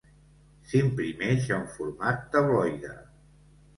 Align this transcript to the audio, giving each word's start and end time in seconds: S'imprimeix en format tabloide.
S'imprimeix 0.69 1.51
en 1.57 1.69
format 1.75 2.25
tabloide. 2.37 2.95